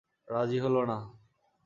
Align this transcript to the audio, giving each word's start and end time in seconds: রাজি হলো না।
রাজি 0.27 0.57
হলো 0.59 0.81
না। 0.85 0.97